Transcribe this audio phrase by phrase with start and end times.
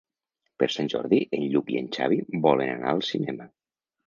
[0.61, 3.49] Per Sant Jordi en Lluc i en Xavi volen anar al cinema.